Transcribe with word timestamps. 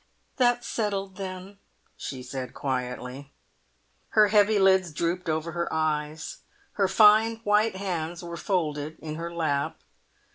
"That's 0.37 0.67
settled 0.67 1.17
then," 1.17 1.59
she 1.95 2.23
said 2.23 2.55
quietly. 2.55 3.31
Her 4.09 4.29
heavy 4.29 4.57
lids 4.57 4.91
drooped 4.91 5.29
over 5.29 5.51
her 5.51 5.71
eyes, 5.71 6.37
her 6.71 6.87
fine 6.87 7.35
white 7.43 7.75
hands 7.75 8.23
were 8.23 8.35
folded 8.35 8.97
in 8.97 9.13
her 9.13 9.31
lap. 9.31 9.81